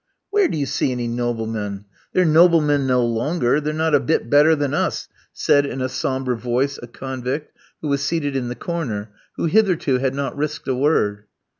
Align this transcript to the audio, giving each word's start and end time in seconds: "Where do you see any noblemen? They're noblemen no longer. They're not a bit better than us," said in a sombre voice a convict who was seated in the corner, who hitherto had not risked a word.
"Where 0.31 0.47
do 0.47 0.57
you 0.57 0.65
see 0.65 0.91
any 0.91 1.07
noblemen? 1.07 1.85
They're 2.11 2.25
noblemen 2.25 2.87
no 2.87 3.05
longer. 3.05 3.61
They're 3.61 3.71
not 3.71 3.93
a 3.93 3.99
bit 3.99 4.31
better 4.31 4.55
than 4.55 4.73
us," 4.73 5.07
said 5.31 5.63
in 5.63 5.79
a 5.79 5.87
sombre 5.87 6.35
voice 6.35 6.79
a 6.81 6.87
convict 6.87 7.55
who 7.83 7.87
was 7.87 8.01
seated 8.01 8.35
in 8.35 8.47
the 8.47 8.55
corner, 8.55 9.11
who 9.35 9.45
hitherto 9.45 9.99
had 9.99 10.15
not 10.15 10.35
risked 10.35 10.67
a 10.67 10.73
word. 10.73 11.25